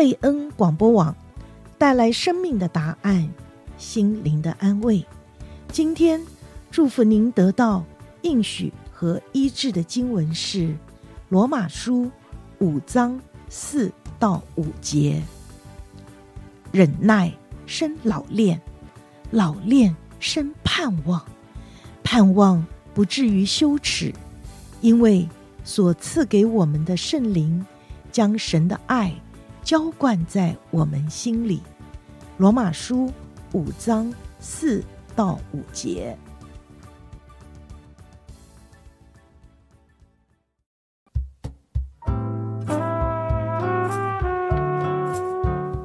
[0.00, 1.14] 贝恩广播网
[1.76, 3.28] 带来生命的答案，
[3.76, 5.04] 心灵的安慰。
[5.70, 6.24] 今天
[6.70, 7.84] 祝福您得到
[8.22, 10.74] 应许和医治的经文是
[11.28, 12.10] 罗马书
[12.60, 15.22] 五章四到五节。
[16.72, 17.30] 忍耐
[17.66, 18.58] 生老练，
[19.30, 21.22] 老练生盼望，
[22.02, 22.64] 盼望
[22.94, 24.14] 不至于羞耻，
[24.80, 25.28] 因为
[25.62, 27.66] 所赐给我们的圣灵
[28.10, 29.14] 将神的爱
[29.62, 31.62] 浇灌在我们心里。
[32.38, 33.12] 罗马书
[33.52, 34.82] 五章四
[35.14, 36.16] 到五节。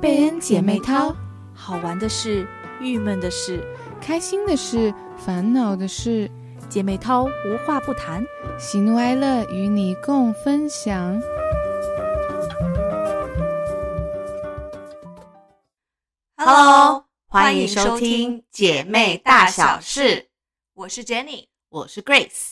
[0.02, 1.16] 贝恩姐妹淘，
[1.54, 2.48] 好玩的事，
[2.80, 3.64] 郁闷的事，
[4.00, 6.30] 开心的事，烦恼的事，
[6.70, 8.23] 姐妹淘无话不谈，
[8.60, 11.20] 喜怒哀乐与你共分享。
[16.48, 20.30] Hello，欢迎收听姐妹大小事。
[20.76, 22.52] 我是 Jenny，我是 Grace。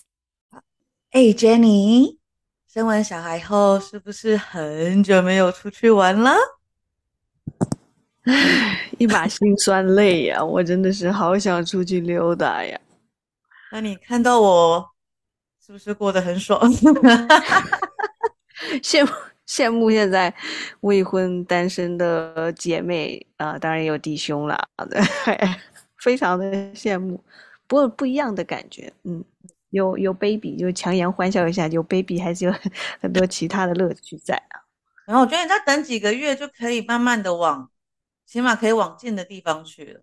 [1.11, 2.17] 哎，Jenny，
[2.67, 6.33] 生完小孩后是不是很久没有出去玩了？
[8.23, 10.43] 唉， 一把辛酸泪呀！
[10.43, 12.81] 我真的是好想出去溜达呀。
[13.71, 14.89] 那你看到我
[15.63, 16.59] 是不是过得很爽？
[18.81, 19.11] 羡慕。
[19.49, 20.33] 羡慕现在
[20.81, 24.57] 未婚单身的姐妹啊、呃，当然也有弟兄了，
[24.89, 25.01] 对，
[25.99, 27.21] 非常的羡慕。
[27.67, 29.23] 不过不一样的感觉，嗯，
[29.71, 32.53] 有有 baby 就强颜欢笑一下，有 baby 还是有
[32.99, 34.61] 很多其他的乐趣在啊。
[35.05, 37.69] 然后我觉得你再等几个月就可以慢慢的往，
[38.25, 40.01] 起码可以往近的地方去了。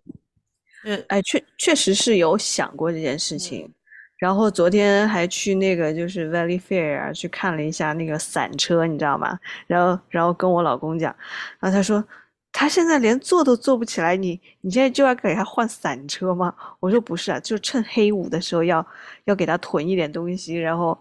[0.83, 3.65] 嗯，哎，确确实是有想过这件事情。
[3.65, 3.73] 嗯
[4.21, 9.39] 然后昨天还去那个就是 Valley Fair 啊，去看了一下那个伞车，你知道吗？
[9.65, 11.11] 然后然后跟我老公讲，
[11.59, 12.03] 然后他说
[12.51, 16.53] 他现在连坐都坐不起来，你你现在就要给他换伞车吗？
[16.79, 18.85] 我说不是啊，就趁黑五的时候要
[19.25, 20.95] 要给他囤一点东西，然后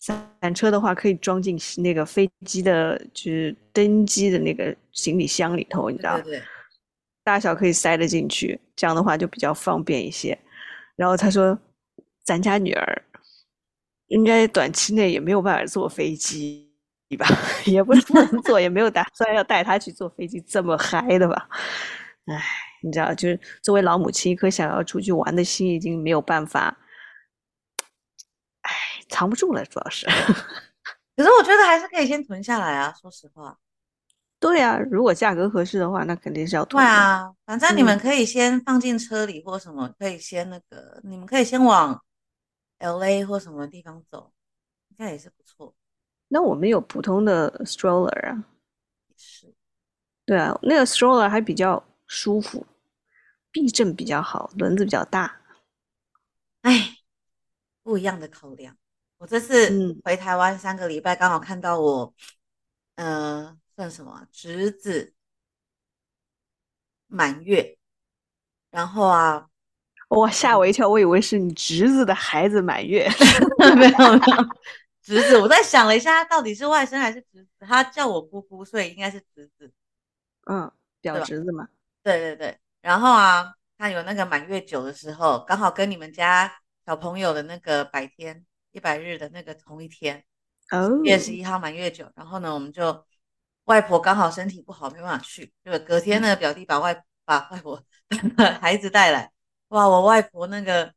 [0.00, 6.22] 伞车的话可以装进那个飞机的，就是登机的那个行李箱里头，你知道吗？
[6.24, 6.42] 对对对，
[7.22, 10.36] 大小可以塞得进去，这样的话就比较方便一些。
[10.96, 11.56] 然后他说。
[12.28, 13.02] 咱家女儿
[14.08, 16.70] 应该短期内也没有办法坐飞机
[17.18, 17.26] 吧？
[17.64, 21.48] 也不是不能 坐，也没有打算要带她去坐飞机，这么嗨的吧？
[22.26, 22.38] 哎，
[22.82, 26.76] 你知道，就是作为老母亲，一颗想要出去玩的心已经没有办法，
[28.60, 28.70] 哎，
[29.08, 30.06] 藏不住了，主要是。
[31.16, 33.56] 可是我觉得还是可以先囤下来啊，说实话。
[34.38, 36.84] 对啊，如果价格合适的话，那肯定是要囤。
[36.84, 42.04] 对啊，反正你们可以先放进车里或什么，嗯、可以先那个，你们可以先往。
[42.78, 44.32] L A 或什么地方走，
[44.88, 45.74] 应该也是不错。
[46.28, 48.44] 那我们有普通的 stroller 啊，
[49.08, 49.54] 也是，
[50.24, 52.66] 对啊，那个 stroller 还比较舒服，
[53.50, 55.40] 避震比较好，轮子比较大。
[56.62, 56.98] 哎，
[57.82, 58.76] 不一样的考量。
[59.16, 62.14] 我这次回台湾三个礼拜，刚好看到我，
[62.94, 65.14] 嗯、呃，算什么侄子
[67.06, 67.76] 满月，
[68.70, 69.50] 然后啊。
[70.08, 70.88] 哇，吓我一跳！
[70.88, 73.06] 我以为是你侄子的孩子满月，
[73.58, 74.18] 没有没有，
[75.02, 75.38] 侄子。
[75.38, 77.48] 我在想了一下，他到底是外甥还是侄子？
[77.60, 79.70] 他叫我姑姑，所以应该是侄子。
[80.46, 80.70] 嗯，
[81.02, 81.68] 表侄子嘛。
[82.02, 82.58] 对对对。
[82.80, 86.50] 然后啊，他有那个满月酒的时候，刚好跟你们家
[86.86, 90.24] 小朋友的那个百天一百日的那个同一天，
[90.70, 92.10] 哦，月十一号满月酒。
[92.14, 93.04] 然后呢，我们就
[93.64, 97.82] 外婆刚好身体不好，没办法去，就隔天呢，表弟把外把外婆
[98.62, 99.30] 孩子带来。
[99.68, 100.92] 哇，我外婆那个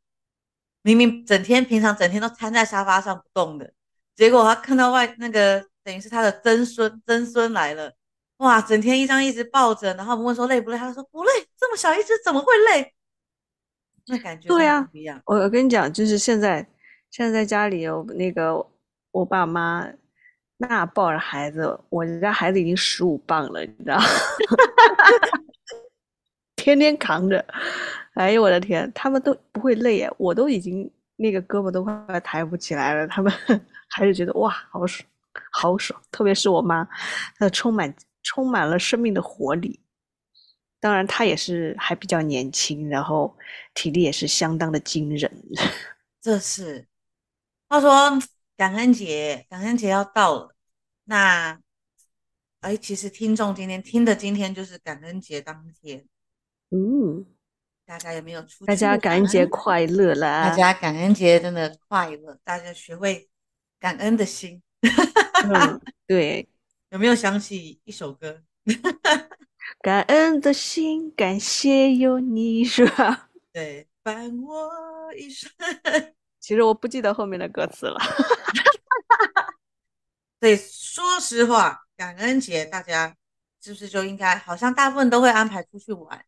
[0.82, 3.72] 明明整天平常整天都瘫在沙发上不动的，
[4.16, 7.92] 结果她看到外那个等于是她的曾孙曾孙来了，
[8.38, 12.94] 哇，整天一张一直抱着，然后我们问说累不累，她说不累，这么小一只怎么会累？
[14.06, 15.22] 那感觉对呀，不一样。
[15.26, 16.66] 我我跟你讲，就是现在
[17.10, 18.66] 现在在家里有那个
[19.12, 19.86] 我爸妈
[20.56, 24.00] 那抱着孩子，我家孩子已经十五磅了，你知道。
[26.62, 27.44] 天天扛着，
[28.14, 33.32] 哎呦我的天，他们都不会累耶，我都已经那个胳膊都快抬不起来了，他们
[33.90, 35.04] 还是觉得哇，好爽，
[35.50, 36.00] 好爽。
[36.12, 36.88] 特别是我妈，
[37.36, 37.92] 她充满
[38.22, 39.80] 充满了生命的活力。
[40.78, 43.36] 当然，她也是还比较年轻，然后
[43.74, 45.28] 体力也是相当的惊人。
[46.20, 46.86] 这是，
[47.68, 47.90] 话说
[48.56, 50.54] 感恩节，感恩节要到了，
[51.06, 51.58] 那
[52.60, 56.06] 哎，其实听众今天听的今天就是感恩节当天。
[56.74, 57.26] 嗯，
[57.84, 58.64] 大家有没有出？
[58.64, 60.48] 大家感恩节快乐啦！
[60.48, 63.28] 大家感恩节真的快乐，大家学会
[63.78, 64.62] 感恩的心。
[65.44, 66.48] 嗯，对，
[66.88, 68.42] 有没有想起一首歌？
[69.82, 73.28] 感恩的心，感谢有你，是吧？
[73.52, 75.50] 对，伴我一生。
[76.40, 77.98] 其实我不记得后面的歌词了。
[80.40, 83.14] 对，说实话，感恩节大家
[83.60, 86.24] 是不是就应该，好像大部分都会安排出去玩？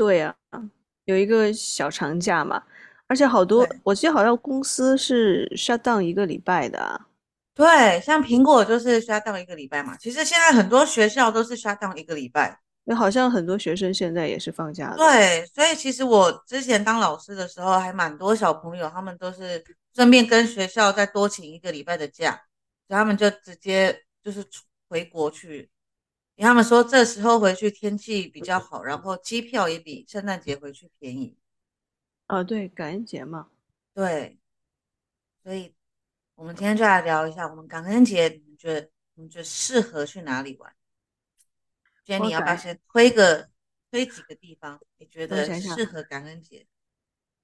[0.00, 0.62] 对呀、啊，
[1.04, 2.62] 有一个小长假嘛，
[3.06, 7.06] 而且好多，我记得好像公司是 shut down 一个礼拜的啊。
[7.54, 9.94] 对，像苹果就是 shut down 一个礼拜嘛。
[9.98, 12.58] 其实现在很多学校都是 shut down 一个礼拜。
[12.84, 14.96] 那好像很多学生现在也是放假的。
[14.96, 19.62] 对，所以其实我之前当老师的时候，还蛮多小朋友，他们都是
[19.94, 22.30] 顺便跟学校再多请一个礼拜的假，
[22.88, 23.94] 所以他们就直接
[24.24, 24.42] 就是
[24.88, 25.68] 回国去。
[26.40, 31.36] 因为他们说这时候回去天气比较好，然后机票也比圣诞节回去便宜。
[32.28, 33.50] 啊，对，感恩节嘛。
[33.92, 34.38] 对，
[35.42, 35.74] 所以
[36.36, 40.74] 我们今天就来聊一下，我们感恩节，你们觉得你们觉得适合去哪里玩？
[42.06, 43.50] 今天你要不要先推个
[43.90, 44.80] 推几个地方？
[44.96, 46.66] 你觉得适合感恩节？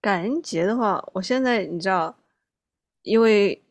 [0.00, 2.18] 感恩节的话，我现在你知道，
[3.02, 3.62] 因为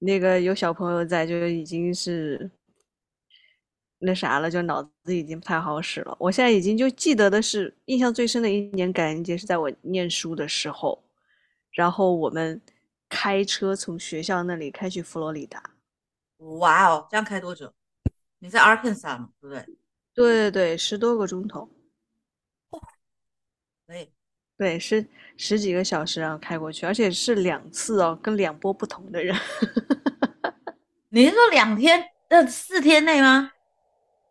[0.00, 2.50] 那个有小朋友在，就已经是
[4.00, 6.16] 那啥了，就脑子已经不太好使了。
[6.20, 11.02] 我现在已经就记得的是，印象最深的一年感恩节是在我念书的时候，
[11.72, 12.60] 然后我们
[13.08, 15.62] 开车从学校那里开去佛罗里达。
[16.58, 17.72] 哇哦，这样开多久？
[18.38, 19.30] 你在 Arkansas 吗？
[19.40, 19.66] 对不对？
[20.14, 21.68] 对对对，十多个钟头。
[22.70, 22.80] 哦，
[23.86, 24.12] 对，
[24.56, 25.04] 对，十
[25.36, 29.34] 十几个小时然后开过去，而且是两次哦，跟两波不同的人。
[31.10, 32.04] 你是说两天？
[32.28, 33.50] 呃，四天内吗？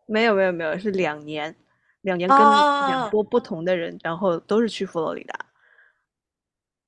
[0.08, 1.56] 没有没有没有，是两年，
[2.02, 4.02] 两年跟两波不同的人，oh.
[4.04, 5.46] 然后都是去佛罗里达。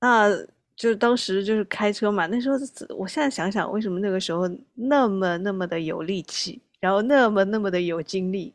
[0.00, 0.28] 那
[0.74, 2.56] 就是当时就是开车嘛，那时候
[2.96, 6.60] 我现在想想，为什么那个时候那么那么的有力气？
[6.80, 8.54] 然后那么那么的有精力，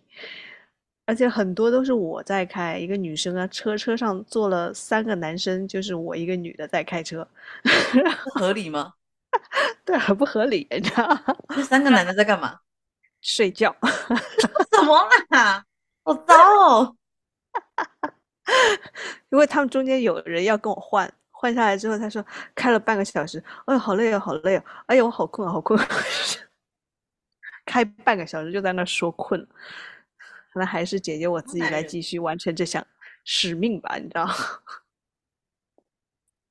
[1.06, 7.28] 而且很多都是我在开，一个女生啊，车车上坐了三个男生，就是我一个女的在开车，
[8.34, 8.96] 合理吗？
[9.86, 11.24] 对，很不合理，你知道吗？
[11.50, 12.60] 这三个男的在干嘛？
[13.26, 13.76] 睡觉。
[14.72, 15.64] 什么了？
[16.04, 16.96] 好糟哦！
[19.32, 22.24] 因为他们中间有人要跟我换，换下来之后，他说
[22.54, 25.80] 开了半个小时，哎呦，好累哦，好累哦，哎呦，我好困啊，好困。
[27.66, 29.48] 开半个小时就在那说困了，
[30.54, 32.86] 那还是姐姐我自己来继续完成这项
[33.24, 34.28] 使命吧，你知道？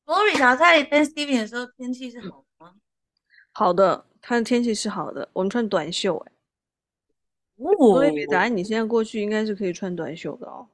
[0.04, 2.74] 佛罗里达在 Thanksgiving 的时候天气是好的吗？
[3.52, 6.32] 好的，它的天气是好的，我们穿短袖哎。
[7.56, 10.68] 哦，佛罗里达你现在过去应该是可以穿短袖的哦。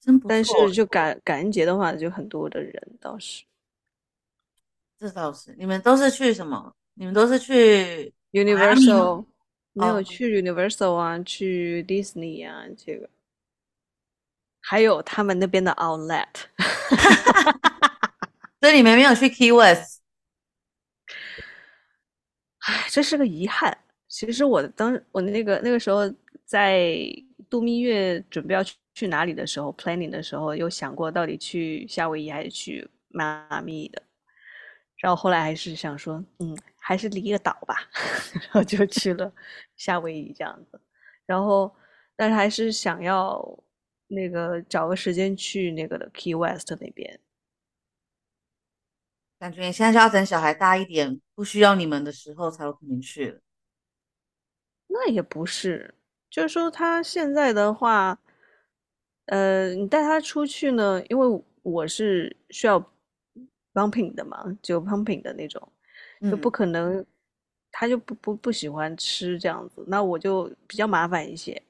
[0.00, 0.28] 真不错。
[0.28, 3.44] 但是就感感恩节的话，就很多的人倒是。
[4.98, 6.74] 这倒是，你们都是去什么？
[6.94, 9.26] 你们都是去 Universal，
[9.72, 13.08] 没有去 Universal 啊，哦、去 Disney 啊，这个
[14.60, 16.26] 还有他们那边的 Outlet，
[18.60, 20.00] 所以你们没有去 Key West。
[22.58, 23.76] 唉，这是个遗憾。
[24.12, 26.02] 其实我当我那个那个时候
[26.44, 26.94] 在
[27.48, 34.02] 度蜜月准备要去去哪里的时候，planning 的时候有想过到底去夏威夷还是去迈阿密的。
[34.98, 37.74] 然后后来还是想说，嗯，还是离个岛吧，
[38.34, 39.32] 然后就去了
[39.76, 40.78] 夏威夷这样子。
[41.24, 41.74] 然后，
[42.14, 43.42] 但是还是想要
[44.08, 47.18] 那个找个时间去那个的 Key West 那边。
[49.38, 53.40] 感觉现在就要等小孩大一点，不需要你们的时候才有可能去了。
[54.92, 55.94] 那也不是，
[56.30, 58.18] 就是说他现在的话，
[59.26, 62.92] 呃，你带他出去呢，因为我是需要。
[63.74, 65.72] pumping 的嘛，就 pumping 的那种，
[66.30, 67.06] 就不可能，嗯、
[67.70, 71.62] 他就不不不喜欢吃这样子，那我就比较麻烦一些，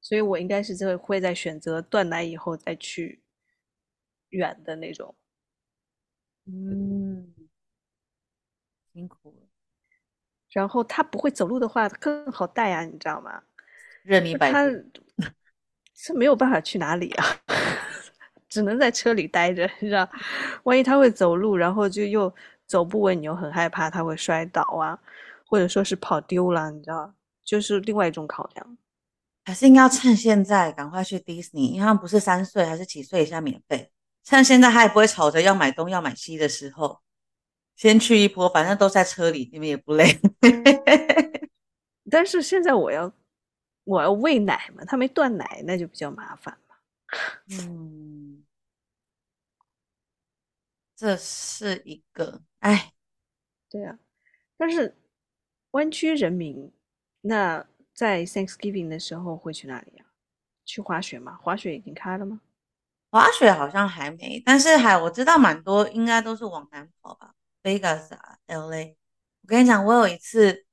[0.00, 3.20] 所以我应该是会会在选择断奶以后再去
[4.30, 5.14] 远的那种。
[6.46, 7.34] 嗯，
[8.94, 9.43] 辛苦了。
[10.54, 13.42] 然后他不会走路的话更好带啊，你知道吗？
[14.02, 14.24] 任。
[14.38, 14.64] 他
[15.94, 17.26] 是没有办法去哪里啊。
[18.48, 20.08] 只能在车里待着，你知道？
[20.62, 22.32] 万一他会走路，然后就又
[22.66, 24.96] 走不稳，你又很害怕他会摔倒啊，
[25.44, 27.12] 或者说是跑丢了，你知道？
[27.44, 28.78] 就是另外一种考量。
[29.44, 33.90] 还是应该要趁现在赶快去迪士尼，因为他们不是三岁还是几岁以下免费，
[34.22, 37.00] 趁现在他也不会吵着要买东要买西的时候，
[37.76, 40.18] 先去一波，反正都在车里，你们也不累。
[42.10, 43.12] 但是现在我要
[43.84, 46.76] 我要喂奶嘛，他没断奶，那就比较麻烦嘛。
[47.50, 48.44] 嗯。
[50.96, 52.92] 这是一个哎，
[53.68, 53.98] 对啊，
[54.56, 54.96] 但是
[55.72, 56.72] 湾区人民
[57.20, 60.06] 那在 Thanksgiving 的时候会去哪里啊？
[60.64, 61.36] 去滑雪吗？
[61.42, 62.40] 滑雪已经开了吗？
[63.10, 68.94] 滑雪好像还没，但是还我知道蛮多，应该都是往南跑吧，Vegas 啊，LA。
[69.42, 70.64] 我跟你讲，我有一次，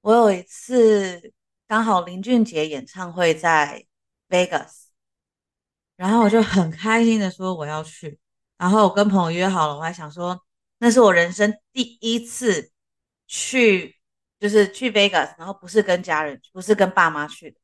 [0.00, 1.32] 我有一次
[1.68, 3.86] 刚好林俊杰演唱会在
[4.28, 4.86] Vegas，
[5.96, 8.18] 然后我就很开心的说我要去，
[8.58, 10.44] 然后我跟朋友约好了，我还想说
[10.78, 12.72] 那是我人生第一次
[13.26, 13.96] 去，
[14.38, 17.60] 就是去 Vegas，然后不是跟家人，不是跟爸妈去的，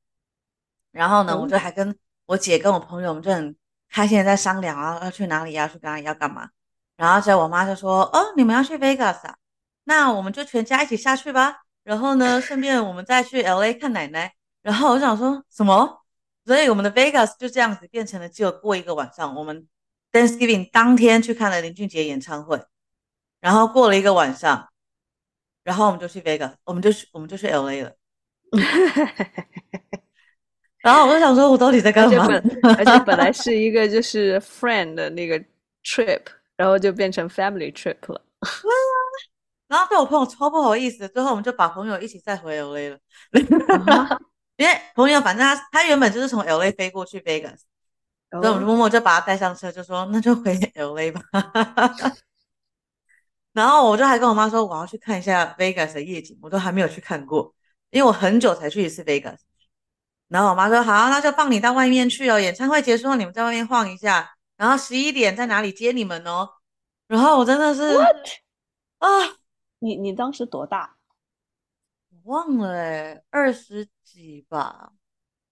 [0.91, 3.57] 然后呢，嗯、我就还跟我姐跟我朋友，我们就很
[3.91, 6.51] 开心的在商量啊，要去哪里，要去哪里，要干嘛，
[6.97, 9.37] 然后在我妈就说，哦，你们要去 Vegas 啊？
[9.85, 14.33] 那我们就全家一起下去吧，然后呢，顺便我们再去 LA 看奶奶。
[14.63, 16.03] 然后我想说什么？
[16.45, 19.35] 所以我们的 Vegas 就这样子变成了只有过一个晚上。
[19.35, 19.67] 我们
[20.13, 22.61] Thanksgiving 当天去看了林俊杰演唱会，
[23.41, 24.69] 然后过了一个晚上，
[25.63, 27.93] 然后我们就去 Vegas，我们就去我们就去 LA 了。
[30.79, 32.27] 然后我就想说，我到底在干嘛？
[32.79, 35.39] 而且本来是一个就是 friend 的那个
[35.85, 36.23] trip，
[36.57, 38.23] 然后就变成 family trip 了。
[39.69, 42.99] 然后被我朋友超不好意思，最后我们就把朋友一起再回 LA 了，
[43.89, 44.19] 啊、
[44.57, 47.59] 因为朋友反正他他原本就是从 LA 飞过去 Vegas，
[48.31, 51.21] 所以我们默默就把他带上车，就说那就回 LA 吧。
[53.53, 57.53] 然后我就还跟我妈说我要去看一下 Vegas 的夜景，我都还没有去看过，
[57.91, 59.39] 因为我很久才去一次 Vegas。
[60.29, 66.49] 然后我妈说好，那就放你到外面去哦，演唱会结束后你们在外面晃一下，然后十一点在哪里接你们哦。
[67.07, 67.83] 然后我真的是?
[68.99, 69.09] 啊。
[69.79, 70.97] 你你当时多大？
[72.25, 74.93] 我忘了哎，二十几吧。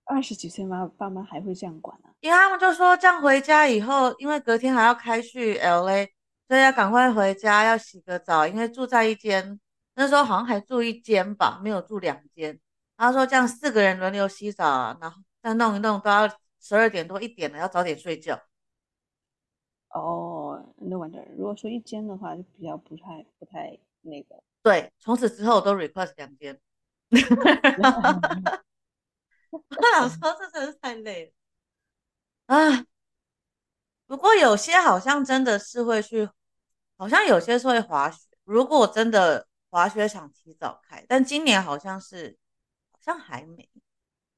[0.05, 0.91] 二十几岁吗？
[0.97, 2.09] 爸妈还会这样管啊？
[2.21, 6.09] 因为他们就说这样回家以后，因为隔天还要开去 LA，
[6.49, 9.61] 所以要赶快回家，要洗个澡，因为住在一间，
[9.95, 12.59] 那时候好像还住一间吧，没有住两间。
[12.97, 16.27] 他说这样四个人轮流洗澡，然后再弄一弄都要
[16.61, 18.41] 十二点多一点了，要早点睡觉。
[19.95, 21.27] 哦，那完蛋。
[21.37, 23.77] 如果说一间的话，就比较不太不太。
[24.07, 26.61] 那个对，从此之后我都 request 两间。
[29.49, 29.59] 我
[29.95, 32.85] 想说，这真是太累了啊！
[34.07, 36.29] 不过有些好像真的是会去，
[36.99, 38.29] 好像有些是会滑雪。
[38.45, 42.37] 如果真的滑雪场提早开，但今年好像是
[42.91, 43.67] 好像还没。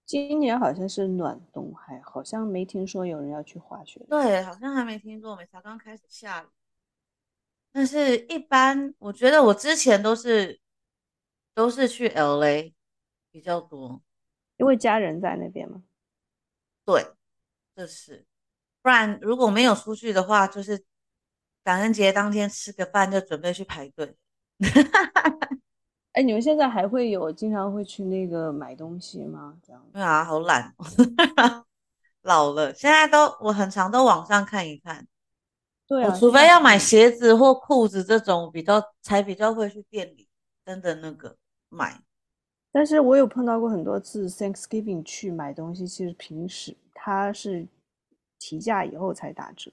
[0.07, 4.01] 今年好像是暖冬，还好像没听说有人要去滑雪。
[4.09, 6.47] 对，好像还没听说，没才刚开始下雨。
[7.73, 10.61] 但是，一般我觉得我之前都是
[11.53, 12.73] 都是去 LA
[13.31, 14.01] 比较多，
[14.57, 15.83] 因为家人在那边嘛。
[16.85, 17.05] 对，
[17.75, 18.25] 这是。
[18.81, 20.85] 不然如果没有出去的话，就是
[21.65, 24.17] 感恩节当天吃个饭就准备去排队。
[26.17, 29.55] 哎，你们现在还会有经常会去那个买东西吗？
[29.63, 29.83] 这样。
[29.93, 30.75] 对啊，好懒，
[32.23, 35.07] 老了，现在都我很常都网上看一看。
[35.87, 40.27] 对啊，除非要买鞋子或裤子这种比较才比较会去店里
[40.65, 41.37] 真的那个
[41.69, 42.01] 买。
[42.73, 47.69] 但是我有碰到过很多次 Thanksgiving 去买东西，其实平时它是
[48.39, 49.71] 提价以后才打折。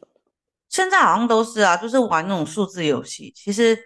[0.67, 3.31] 现在好像都是啊，就是玩那种数字游戏。
[3.33, 3.77] 其实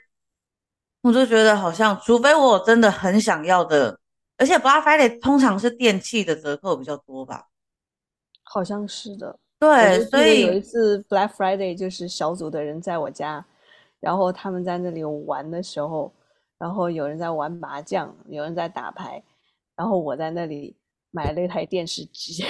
[1.02, 4.00] 我就觉得好像，除非我真的很想要的，
[4.38, 7.48] 而且 Black Friday 通常是电器的折扣比较多吧？
[8.44, 9.40] 好像是的。
[9.60, 13.44] 对，所以有一次 Black Friday 就是小组的人在我家，
[14.00, 16.14] 然后他们在那里玩的时候，
[16.60, 19.24] 然后有人在玩麻将，有人在打牌，
[19.76, 20.76] 然后我在那里
[21.10, 22.44] 买了一台电视机，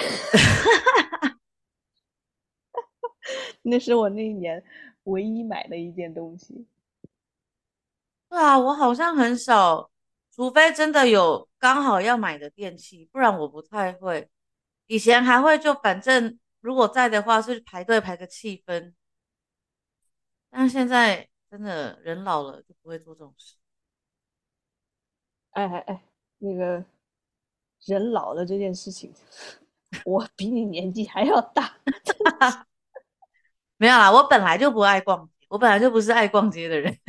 [3.63, 4.61] 那是我那一年
[5.03, 6.65] 唯一买的一件东西。
[8.29, 9.89] 对啊，我好像很少，
[10.31, 14.29] 除非真的有刚好要买的电器，不然我不太会。
[14.87, 16.39] 以前还会就反正。
[16.59, 18.93] 如果在的话，是排队排个气氛。
[20.49, 23.55] 但是现在真的人老了就不会做这种事。
[25.51, 26.03] 哎哎哎，
[26.39, 26.83] 那个
[27.85, 29.13] 人老了这件事情，
[30.03, 31.77] 我比你年纪还要大。
[33.77, 36.99] 没有啦，我本来就不爱逛街，我本来就不是爱逛街的人。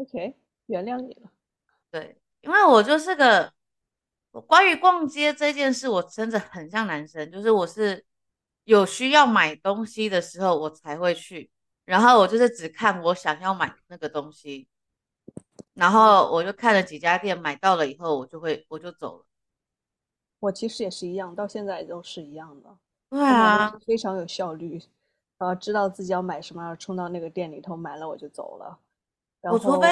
[0.00, 0.34] OK，
[0.66, 1.30] 原谅你了。
[1.90, 3.52] 对，因为我就是个。
[4.46, 8.04] 关于逛街这件事，我真的很像男生，就是我是
[8.62, 11.50] 有需要买东西的时候我才会去，
[11.84, 14.68] 然后我就是只看我想要买那个东西，
[15.74, 19.24] 然后我就看了几家店，买到了以后我就会我就走了。
[20.38, 22.78] 我其实也是一样，到现在都是一样的。
[23.10, 24.80] 对啊，非常有效率，
[25.38, 28.78] 呃，知道自己要买什么，冲到那个店里头买了我就走了。
[29.42, 29.88] 我除非，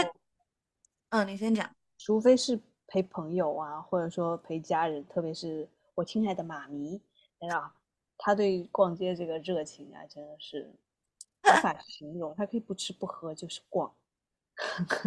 [1.10, 2.60] 嗯，你先讲，除非是。
[2.90, 6.98] 陪朋友啊，或者说陪家人，特别是我亲爱的妈咪，
[7.38, 7.70] 你知道，
[8.16, 10.74] 他对逛街这个热情啊，真的是
[11.44, 12.34] 无法形容。
[12.34, 13.94] 他可以不吃不喝就是逛，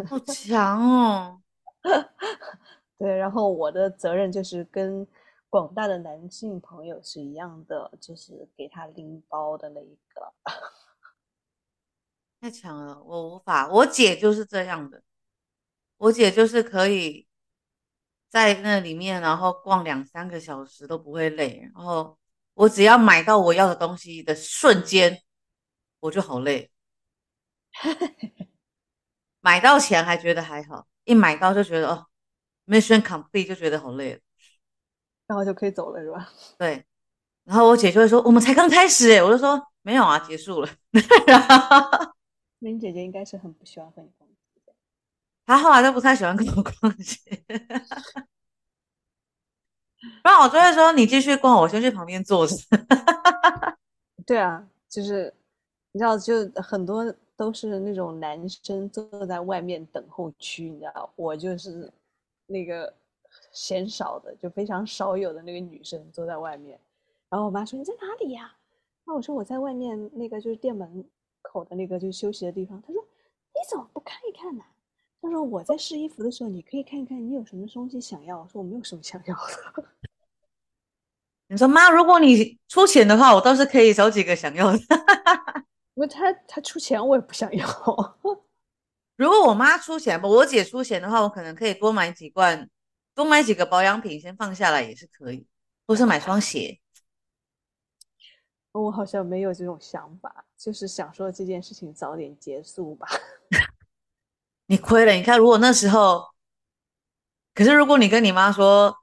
[0.08, 1.42] 好 强哦。
[3.00, 5.08] 对，然后我的责任就是跟
[5.50, 10.32] 广大的男性朋友是一样的，就是给他拎包的那一个。
[12.42, 13.70] 太强了，我无法。
[13.70, 15.04] 我姐就是这样的，
[15.98, 17.28] 我姐就是可以
[18.30, 21.70] 在那里面，然后逛两三个小时都不会累。
[21.76, 22.18] 然后
[22.56, 25.22] 我只要买到我要的东西的瞬间，
[26.00, 26.72] 我就好累。
[29.40, 32.08] 买到钱还觉得还好，一买到就觉得哦
[32.66, 34.20] ，mission complete 就觉得好累了，
[35.28, 36.28] 然后就可以走了是吧？
[36.58, 36.84] 对。
[37.44, 40.70] 然后我姐就会说：“我们才刚开始。”哎，我就说：“没有啊，结束了。”
[42.64, 44.74] 那你姐姐应该是很不喜欢和你逛街的。
[45.48, 47.18] 她后来都不太喜欢跟我逛街，
[50.22, 52.56] 不然我就会说：“你继续逛，我先去旁边坐着。
[54.28, 55.34] ”对啊，就是
[55.92, 57.04] 你知道，就很多
[57.36, 61.92] 都是那种男生坐在外面等候区，你知道，我就是
[62.46, 62.94] 那个
[63.52, 66.80] 嫌少的，就非常少有的那个女生坐在外面。
[67.30, 68.56] 然后我妈说：“你在哪里呀？”
[69.06, 71.04] 那我说：“我在外面，那个就是店门。”
[71.52, 73.04] 口的那个就是休息的地方，他说
[73.54, 74.64] ：“你怎么不看一看呢？”
[75.22, 79.84] 他说：“我在试衣服的时候，你可以看一看你有什么东西想要。”我说：“我没有什么想要的。
[81.48, 84.78] ”你说妈，如果你出钱的话，我倒是可以找几个想要的。
[85.96, 87.68] 因为他他出钱，我也不想要。
[89.18, 92.68] 如果我妈出钱，不，我姐出钱的话，我可能可以多买几罐，
[93.14, 95.46] 多买几个保养品，先放下来也是可以，
[95.86, 96.81] 或是买双鞋。
[98.74, 103.08] 我好像没有这种想法，就是想说这件事情早点结束吧。
[104.68, 106.24] 你亏了，你看，如果那时候，
[107.54, 108.96] 可是如果你跟你妈说，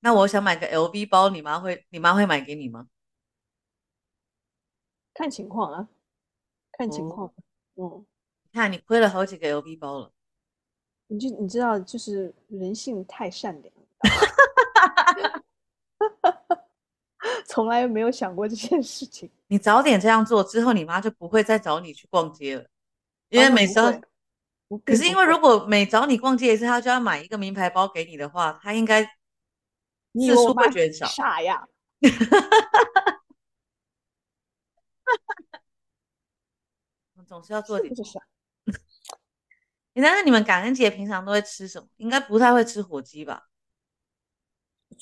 [0.00, 2.88] 那我想买个 LV 包，你妈会，你妈会买给你吗？
[5.14, 5.88] 看情况啊，
[6.72, 7.28] 看情况。
[7.74, 8.06] 哦、嗯，
[8.44, 10.12] 你看你亏了好几个 LV 包了，
[11.06, 13.74] 你就你知道，就是人性太善良。
[17.52, 19.30] 从来没有想过这件事情。
[19.48, 22.64] 你早点这样做之后，你妈就不会再找你去逛街了，
[23.28, 24.00] 因为每次，
[24.86, 29.10] 可是因为如果每找你逛街一次，她就要买一个名牌包给你的话，她应该次
[30.34, 31.04] 数会减少。
[31.04, 31.62] 傻呀！
[37.16, 37.92] 我总是要做点。
[39.92, 41.86] 你那你们感恩节平常都会吃什么？
[41.98, 43.50] 应该不太会吃火鸡吧？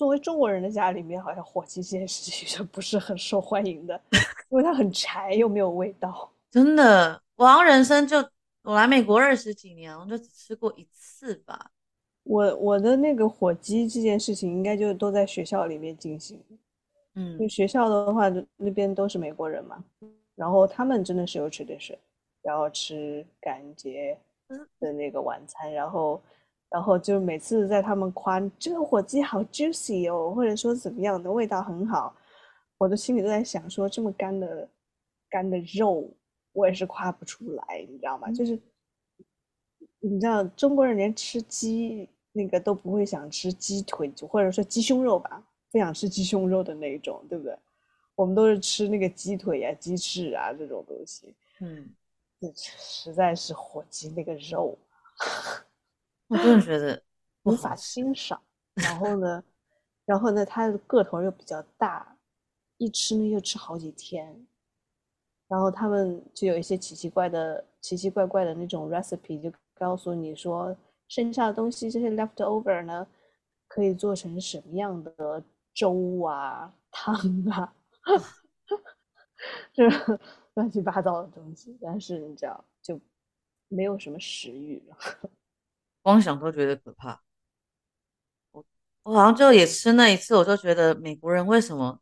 [0.01, 4.01] 作为中国人的家里面，好像火鸡这件事情 是不是很受欢迎的，
[4.49, 6.33] 因为它很柴又没有味道。
[6.51, 8.17] 真的，我好像人生就
[8.63, 11.71] 我来美国二十几年，我就只吃过一次吧。
[12.23, 16.43] 我我的那个火鸡这件事情，应该就都在学校里面进行。
[17.17, 19.85] 嗯，就学校的话，那边都是美国人嘛，
[20.35, 21.99] 然后他们真的是有 tradition，
[22.41, 24.17] 然后吃感恩节
[24.79, 26.19] 的那个晚餐，然后。
[26.71, 32.15] 然后就每次在他们夸这个火鸡好 juicy 哦，或者说怎么样的味道很好，
[32.79, 34.69] 我的心里都在想说，这么干的
[35.29, 36.09] 干的肉，
[36.53, 38.29] 我也是夸不出来，你知道吗？
[38.29, 38.57] 嗯、就是
[39.99, 47.59] 你知道中国人连吃鸡那个都不会想吃鸡腿，或者说鸡胸肉吧，不想吃鸡胸肉的那种，对不对？
[48.15, 51.35] 我们都是吃那个鸡腿呀、啊、鸡翅啊这种东西。
[51.61, 51.91] 嗯，
[52.41, 54.79] 这实在是火鸡那个肉。
[56.31, 57.03] 我真的觉得
[57.43, 58.40] 无法欣赏，
[58.75, 59.43] 然后呢，
[60.05, 62.16] 然后呢，它的个头又比较大，
[62.77, 64.47] 一吃呢又吃好几天，
[65.49, 70.77] 然后他们就有一些奇奇怪的、奇奇怪怪的那种 recipe，就告诉你说，
[71.09, 73.05] 剩下的东西这些 leftover 呢，
[73.66, 75.43] 可以做成什么样的
[75.75, 77.12] 粥啊、 汤
[77.51, 77.75] 啊，
[79.75, 80.21] 就是
[80.55, 83.01] 乱七八糟的东西，但是你知道，就
[83.66, 84.97] 没有什么食欲了。
[86.03, 87.23] 光想都觉得可怕。
[88.53, 88.65] 我
[89.03, 92.01] 我好像就也吃那一次，我就觉得美国人为什么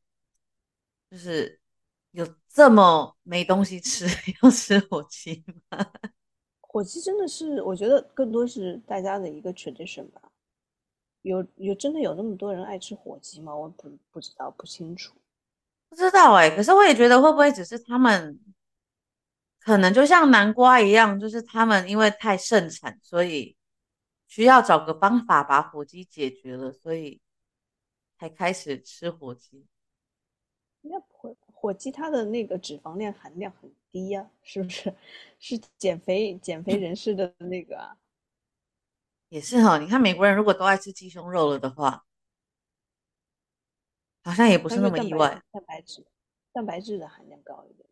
[1.10, 1.60] 就是
[2.12, 4.06] 有这么没东西吃，
[4.42, 5.78] 要吃火鸡吗？
[6.60, 10.20] 火鸡真的是，我觉得更多是大家的一个 tradition 吧。
[11.22, 13.54] 有有真的有那么多人爱吃火鸡吗？
[13.56, 15.14] 我不不知道，不清楚。
[15.88, 18.38] 不知道哎、欸，可是我也觉得会不会只是他们
[19.60, 23.57] 可能就像南瓜一样，就是他们因为太盛产，所以。
[24.28, 27.20] 需要找个方法把火鸡解决了，所以
[28.16, 29.66] 才开始吃火鸡。
[30.82, 34.94] 那火火鸡它的那个脂肪量含量很低呀、啊，是不是？
[35.40, 37.96] 是减肥减肥人士的那个啊？
[39.28, 42.06] 也是哈、哦，你看美国人如果都爱吃鸡胸肉了的话，
[44.22, 45.42] 好像也不是那么意外。
[45.50, 46.06] 蛋白质，
[46.52, 47.88] 蛋白质的含量高一点。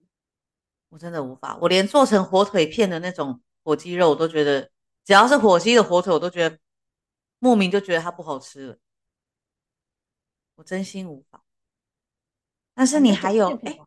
[0.89, 4.71] 我真的无法，我连做成火腿片的那种火鸡肉，我都觉得
[5.07, 6.59] 只要是火鸡的火腿，我都觉得
[7.39, 8.79] 莫名就觉得它不好吃了。
[10.57, 11.45] 我真心无法。
[12.75, 13.79] 但是你还有哎，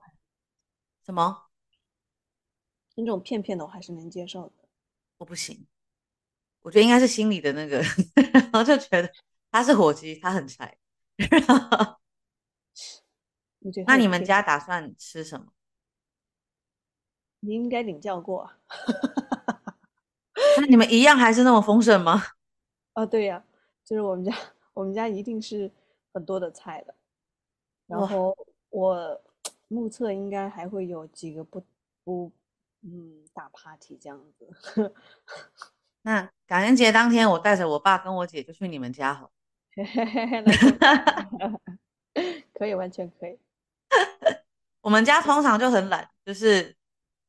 [1.06, 1.50] 什么？
[2.96, 4.54] 那种片片的我还是能接受的。
[5.18, 5.68] 我不行。
[6.62, 7.82] 我觉得应该是心里的那个，
[8.24, 9.12] 然后就觉得
[9.52, 10.78] 它是火鸡，它很柴。
[13.86, 15.52] 那你们家打算吃什么？
[17.42, 18.50] 你应该领教过
[20.70, 22.24] 你们一样还是那么丰盛吗？
[22.94, 23.42] 啊，对呀、啊，
[23.84, 24.32] 就是我们家，
[24.74, 25.72] 我们家一定是
[26.14, 26.94] 很多的菜的。
[27.88, 28.38] 然后
[28.70, 29.20] 我
[29.68, 31.66] 目测应该还会有几个不
[32.04, 32.32] 不
[32.84, 34.94] 嗯大 party 这样子。
[36.04, 39.32] 那感恩节当天，我带着我爸跟我姐就去你们家好。
[42.54, 43.40] 可以，完全可以。
[44.82, 46.76] 我们家通常就很懒，就是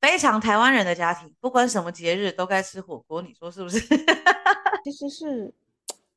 [0.00, 3.78] 非常台湾人的家庭，不管什么节日都该吃火锅，你说是不是？
[4.84, 5.52] 其实是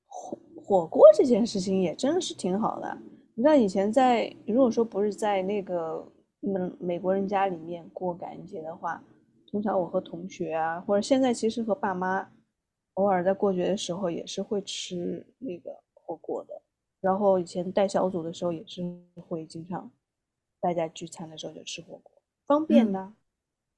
[0.07, 2.97] 火火锅这件事情也真的是挺好的。
[3.35, 6.07] 你知道以前在，如果说不是在那个
[6.39, 9.03] 美美国人家里面过感恩节的话，
[9.51, 12.29] 通常我和同学啊，或者现在其实和爸妈。
[12.97, 16.61] 偶尔在过节的时候也是会吃那个火锅的，
[17.01, 18.83] 然后以前带小组的时候也是
[19.15, 19.89] 会经常
[20.61, 23.15] 大家聚餐的时候就吃火锅，方便呢，嗯、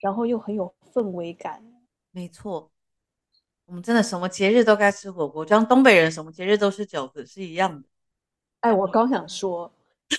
[0.06, 1.66] 然后又很有氛围感。
[2.12, 2.70] 没错，
[3.66, 7.88] 我们真的什么节日都该吃火锅，就像东北人什么节日都吃饺子是一样的。
[8.60, 9.72] 哎，我刚想说，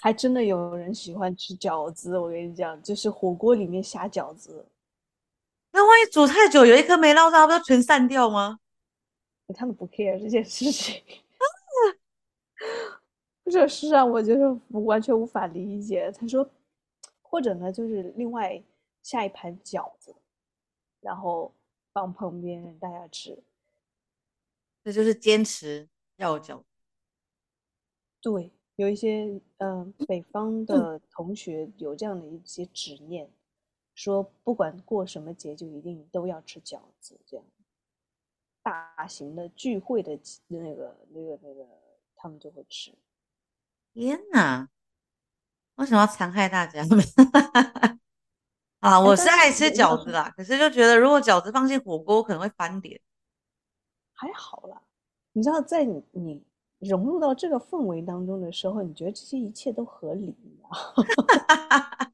[0.03, 4.67] 还真的有人喜欢吃饺子，我跟你讲，就是火锅里面下饺子。
[5.71, 8.59] 那万一煮太久，有一颗没捞到，不就全散掉吗？
[9.55, 11.01] 他们不 care 这件事情，
[13.49, 16.11] 这是让我就是完全无法理解。
[16.11, 16.51] 他说，
[17.23, 18.61] 或者呢，就是另外
[19.07, 20.17] 下一盘饺子，
[21.01, 21.55] 然后
[21.93, 23.41] 放旁边让大家吃。
[24.83, 26.65] 这就是坚持要有饺子。
[28.21, 33.31] 对，有一些嗯、呃，北方的同学有这样的一些执念，
[33.95, 37.47] 说不管过什么节，就一定都要吃饺子，这样。
[38.61, 41.65] 大型的聚会的那个、那个、那个，
[42.17, 42.93] 他们就会吃。
[43.95, 44.69] 天哪！
[45.77, 46.85] 为什么要残害大家？
[48.81, 53.01] 啊，我是爱吃饺子啦，可是就觉得如果饺子放进火锅，可能会翻脸。
[54.13, 54.83] 还好啦，
[55.33, 56.45] 你知道，在你你
[56.79, 60.71] 融入到这个氛围当中的时候，你觉得这些一切都合理吗？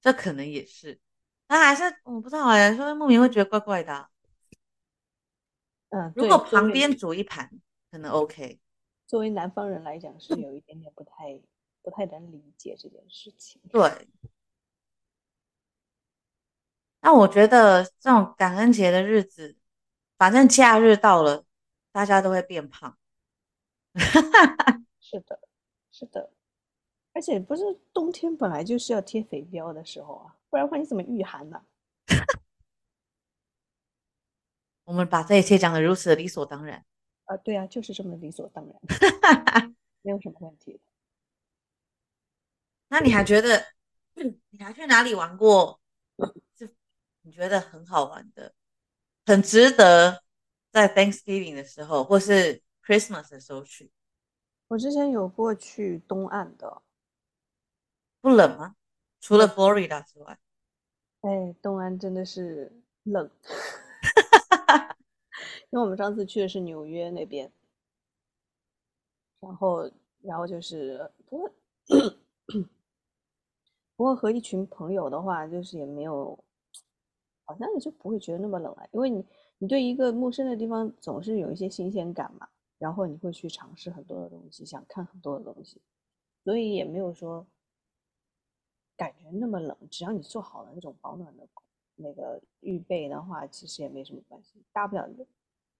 [0.00, 0.98] 这可能也是，
[1.46, 4.08] 但还是我不知道哎，说莫名会觉得怪怪的啊。
[5.90, 7.50] 嗯，如果旁边煮一盘，
[7.90, 8.58] 可能 OK。
[9.06, 11.38] 作为南方人来讲，是有一点点不太、
[11.82, 13.60] 不太能理解这件事情。
[13.70, 14.08] 对。
[17.02, 19.56] 那我觉得这种感恩节的日子，
[20.16, 21.44] 反正假日到了，
[21.90, 22.96] 大家都会变胖。
[25.00, 25.40] 是的，
[25.90, 26.30] 是的。
[27.12, 27.62] 而且不是
[27.92, 31.62] 冬天本来就是要贴肥膘的时候啊，不然的话你怎么御寒呢？
[34.84, 36.84] 我们把这一切讲得如此的理所当然
[37.26, 37.36] 啊！
[37.36, 40.80] 对啊，就是这么理所当然， 没有什么问题。
[42.88, 43.66] 那你还觉得，
[44.50, 45.80] 你还去哪里玩过？
[47.22, 48.54] 就你觉得很好玩的，
[49.24, 50.22] 很值得
[50.70, 53.90] 在 Thanksgiving 的时候，或是 Christmas 的时候去？
[54.68, 56.82] 我之前有过去东岸的，
[58.20, 58.76] 不冷吗？
[59.20, 60.38] 除了 Florida 之外，
[61.20, 62.72] 哎，东岸真的是
[63.04, 63.30] 冷。
[65.70, 67.50] 因为我们上次去的是纽约那边，
[69.40, 71.50] 然后，然后就是不过，
[73.96, 76.38] 不过和一群朋友的话，就是也没有，
[77.44, 78.88] 好像也就不会觉得那么冷了。
[78.92, 79.24] 因为你，
[79.58, 85.80] 你对一个陌生的地方总是有一些新鲜感嘛，然后你会去尝试很多的东西，想看很多的东西，
[86.44, 87.46] 所以也没有说
[88.96, 89.76] 感觉那么冷。
[89.90, 91.46] 只要你做好了那种保暖的
[91.96, 95.26] 那个预备的话，其实也没什么关系，大不了就。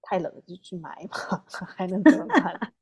[0.04, 2.74] 太冷了就去买嘛， 还能怎么办？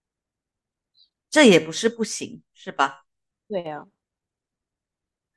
[1.30, 3.06] 这也不是不行，是吧？
[3.48, 3.88] 对呀、啊，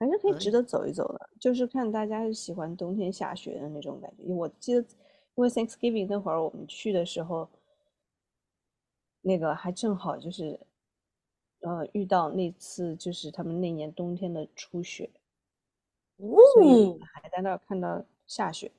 [0.04, 1.30] 还是可以值得走一走的。
[1.32, 4.24] 嗯、就是看大家是喜欢冬天下雪的那种感觉。
[4.24, 4.88] 因为我记得，因
[5.36, 7.50] 为 Thanksgiving 那会儿我们去的时候，
[9.22, 10.60] 那个还正好就是，
[11.62, 15.10] 呃，遇到那次就是他们那年冬天的初雪，
[16.18, 18.72] 哦、所以还在那儿看到下雪。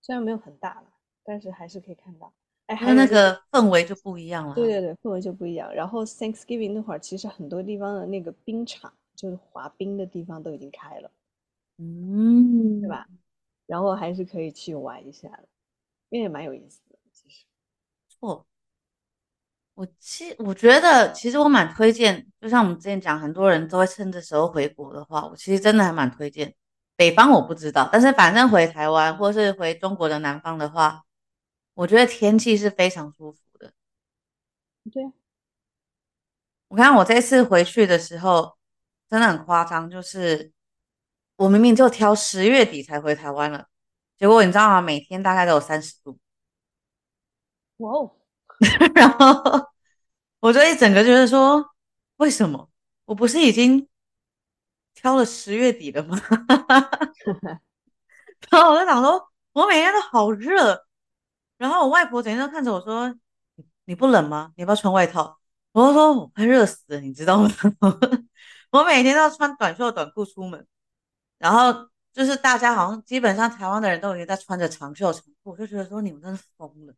[0.00, 0.92] 虽然没有很大了，
[1.24, 2.32] 但是还是可以看到。
[2.66, 4.54] 哎，还有那个氛围就不一样了。
[4.54, 5.72] 对对对，氛围就不一样。
[5.74, 11.10] 然后 Thanksgiving 那会儿，其实很多地方的那个冰场，就是滑冰的地方都已经开了，
[11.78, 13.06] 嗯，对吧？
[13.66, 15.44] 然后还是可以去玩一下的，
[16.10, 16.98] 因为也蛮有意思的。
[17.12, 17.44] 其实，
[18.08, 18.46] 错。
[19.74, 26.54] 我其我觉得，其实我蛮推荐，就像我们之前讲，很多人都会趁这时候回国的话，我其实真的还蛮推荐。
[26.94, 31.02] 北方我不知道，但是反正回台湾或是回中国的南方的话，
[31.74, 33.72] 我觉得天气是非常舒服的。
[34.90, 35.12] 对啊，
[36.68, 38.56] 我看我这次回去的时候
[39.08, 40.52] 真的很夸张，就是
[41.36, 43.66] 我明明就挑十月底才回台湾了，
[44.16, 44.80] 结果你知道吗？
[44.80, 46.18] 每天大概都有三十度。
[47.78, 48.16] 哇哦！
[48.94, 49.70] 然后
[50.40, 51.74] 我就一整个就是说，
[52.16, 52.70] 为什么
[53.06, 53.88] 我不是已经
[54.94, 56.16] 挑了十月底了吗？
[58.50, 60.86] 然后我就想说，我每天都好热。
[61.62, 63.14] 然后我外婆整天都看着我说
[63.86, 64.50] ：“你不冷吗？
[64.56, 65.38] 你要不要穿外套？”
[65.70, 67.48] 我就说：“我快热死了，你知道吗？”
[68.72, 70.66] 我每天都要穿短袖短裤出门。
[71.38, 71.72] 然后
[72.12, 76.92] 就是大家好像基本上台湾的人都已经在穿着长袖长裤，我就觉得说你们真是疯了。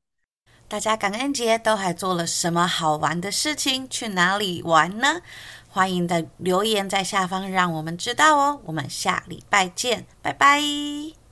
[0.66, 3.86] 大家感恩节都还做了什么好玩的事情？
[3.90, 5.20] 去哪里玩呢？
[5.68, 8.62] 欢迎的留言在下方让我们知道哦。
[8.64, 11.14] 我们下礼拜见，拜拜。